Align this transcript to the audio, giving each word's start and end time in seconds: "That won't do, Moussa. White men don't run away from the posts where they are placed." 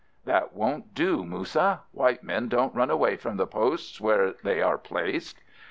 "That 0.25 0.53
won't 0.55 0.95
do, 0.95 1.23
Moussa. 1.23 1.81
White 1.91 2.23
men 2.23 2.47
don't 2.47 2.73
run 2.73 2.89
away 2.89 3.17
from 3.17 3.37
the 3.37 3.45
posts 3.45 4.01
where 4.01 4.33
they 4.43 4.59
are 4.59 4.79
placed." 4.79 5.43